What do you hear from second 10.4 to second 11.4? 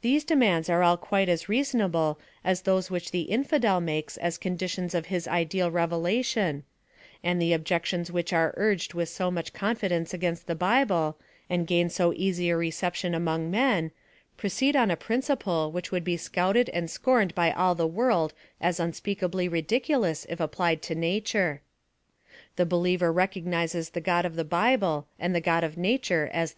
the Bible,